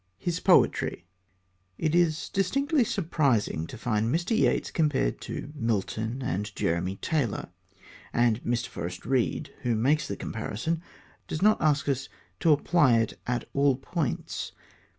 HIS 0.17 0.39
POETRY 0.39 1.05
It 1.77 1.93
is 1.93 2.29
distinctly 2.29 2.83
surprising 2.83 3.67
to 3.67 3.77
find 3.77 4.07
Mr. 4.11 4.35
Yeats 4.35 4.71
compared 4.71 5.21
to 5.21 5.53
Milton 5.53 6.23
and 6.23 6.55
Jeremy 6.55 6.95
Taylor, 6.95 7.49
and 8.11 8.43
Mr. 8.43 8.65
Forrest 8.65 9.05
Reid, 9.05 9.53
who 9.61 9.75
makes 9.75 10.07
the 10.07 10.17
comparison, 10.17 10.81
does 11.27 11.43
not 11.43 11.61
ask 11.61 11.87
us 11.87 12.09
to 12.39 12.51
apply 12.51 12.97
it 12.97 13.19
at 13.27 13.47
all 13.53 13.75
points. 13.75 14.53